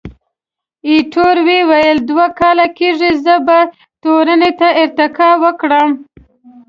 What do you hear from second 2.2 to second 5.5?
کاله کېږي، زه به تورنۍ ته ارتقا